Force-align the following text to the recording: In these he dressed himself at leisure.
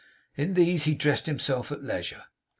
In 0.35 0.55
these 0.55 0.85
he 0.85 0.95
dressed 0.95 1.27
himself 1.27 1.71
at 1.71 1.83
leisure. 1.83 2.23